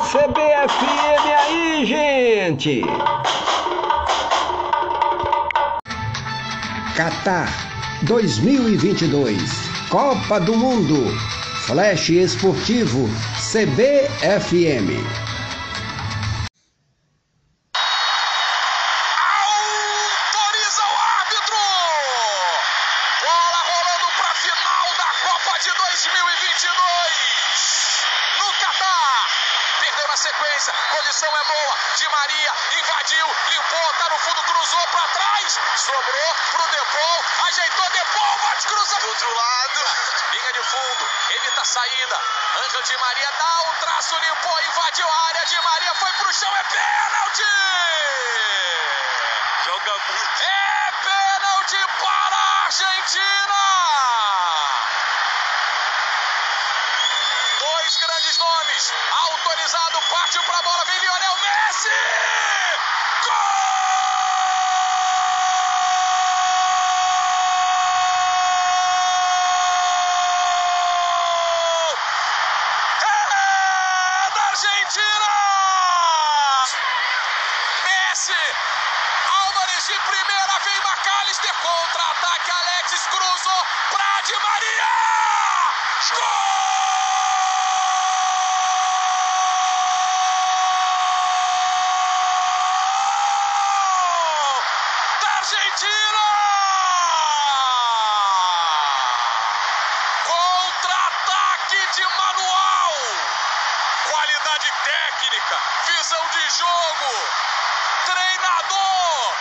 [0.00, 2.82] CBFM aí, gente!
[6.94, 7.48] Qatar
[8.02, 9.40] 2022
[9.88, 10.96] Copa do Mundo
[11.66, 15.25] Flash Esportivo CBFM
[30.26, 31.74] sequência, condição é boa.
[31.96, 35.60] Di Maria invadiu, limpou, tá no fundo, cruzou para trás.
[35.76, 39.80] Sobrou pro Depol, ajeitou Depol, bate, cruza do outro lado.
[40.32, 42.20] Linha de fundo, evita a saída.
[42.56, 45.46] Ângelo Di Maria dá o um traço, limpou, invadiu a área.
[45.46, 47.42] Di Maria foi pro chão, é pênalti!
[49.64, 50.42] Joga muito.
[50.42, 50.75] É
[104.56, 107.28] Qualidade técnica, visão de jogo.
[108.06, 109.36] Treinador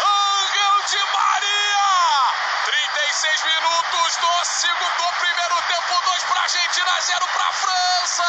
[0.00, 2.34] Angel de Maria.
[2.64, 8.24] 36 minutos do segundo primeiro tempo, 2 para Argentina, 0 para França.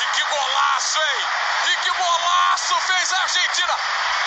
[0.00, 1.26] E que golaço, hein?
[1.72, 3.78] E que golaço fez a Argentina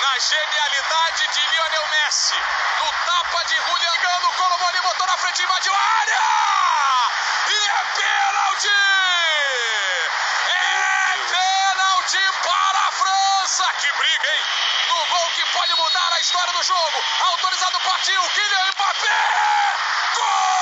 [0.02, 2.42] na genialidade de Lionel Messi.
[2.80, 6.22] No tapa de Julian Gano, Colomoni botou na frente, invadiu a área!
[7.50, 8.98] E é pênalti!
[10.50, 10.77] É
[16.18, 17.04] a história do jogo.
[17.20, 19.14] Autorizado partiu, Kylian Mbappé!
[20.16, 20.58] Gol!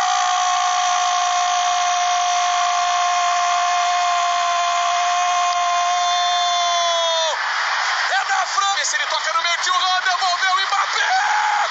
[8.47, 11.09] França, ele toca no meio, tio Ram, devolveu o Mbappé!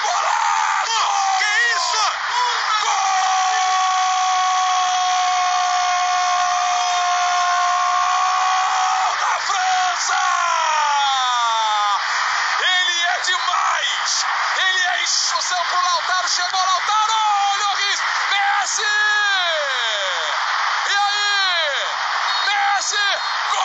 [0.01, 1.37] Golaço!
[1.37, 1.45] Que
[1.75, 2.03] isso?
[2.81, 3.05] Gol!
[9.21, 10.19] da França!
[12.59, 13.19] Ele é
[14.05, 17.13] Ele é expulsão pro Lautaro, chegou Lautaro!
[17.53, 17.99] Olha o Riz!
[18.29, 18.83] Messi!
[20.89, 21.89] E aí?
[22.45, 22.97] Messi!
[23.49, 23.61] Gol!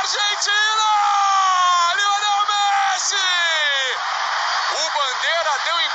[0.00, 0.88] Argentina!
[1.96, 3.16] Lionel Messi!
[4.74, 5.87] O Bandeira deu impedimento.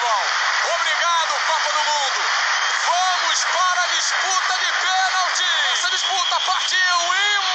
[0.00, 0.24] Futebol!
[0.76, 2.20] Obrigado, Copa do Mundo!
[2.86, 5.44] Vamos para a disputa de pênalti!
[5.72, 6.96] Essa disputa partiu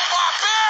[0.05, 0.63] Mbappé!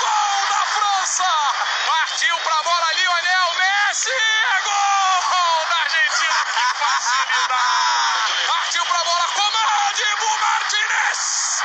[0.00, 1.54] Gol da França!
[1.86, 4.10] Partiu para a bola Lionel Messi!
[4.10, 6.44] É gol da Argentina!
[6.54, 8.46] Que facilidade!
[8.46, 11.62] Partiu para a bola comando Dibu Martinez!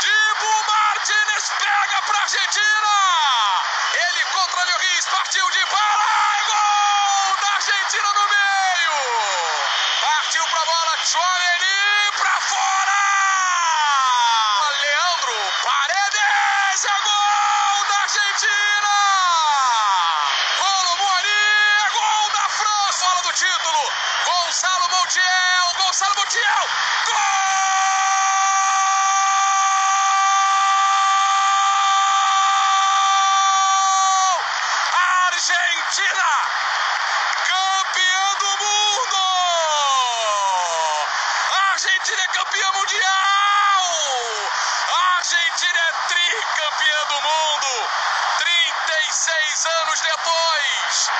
[0.00, 2.77] Dibu Martinez pega para a Argentina!
[11.12, 13.00] Para a bola, Chouameni para fora!
[14.80, 18.94] Leandro Paredes, é gol da Argentina!
[20.58, 21.40] Colomoni,
[21.84, 23.06] é gol da França!
[23.06, 23.92] Bola do título,
[24.26, 26.68] Gonçalo Montiel, Gonçalo Montiel,
[27.06, 27.38] gol!
[35.26, 36.27] Argentina,
[42.88, 43.84] Mundial!
[44.88, 47.68] A Argentina é tricampeã do mundo!
[48.38, 51.10] 36 anos depois!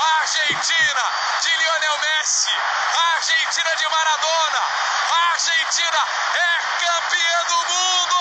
[0.00, 1.04] A Argentina
[1.42, 2.54] de Lionel Messi!
[2.96, 4.62] A Argentina de Maradona!
[5.10, 6.00] A Argentina
[6.34, 8.16] é campeã do mundo!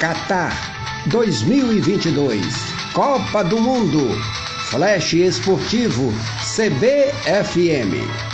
[0.00, 0.54] Qatar
[1.08, 2.40] 2022
[2.94, 4.16] Copa do Mundo
[4.70, 8.27] Flash Esportivo CBFM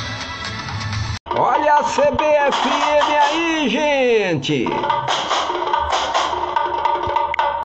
[1.94, 4.66] CBFM aí, gente!